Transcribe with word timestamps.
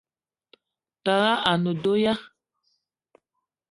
Tara 1.03 1.33
a 1.49 1.53
ne 1.61 1.71
do 1.83 1.93
ya? 2.03 2.13